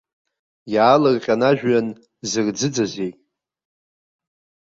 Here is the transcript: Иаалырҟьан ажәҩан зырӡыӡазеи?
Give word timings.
Иаалырҟьан 0.73 1.41
ажәҩан 1.49 1.87
зырӡыӡазеи? 2.29 3.11